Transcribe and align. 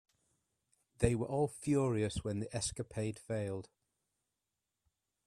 They 0.97 1.13
were 1.13 1.27
all 1.27 1.47
furious 1.47 2.23
when 2.23 2.39
the 2.39 2.51
escapade 2.55 3.19
failed. 3.19 3.69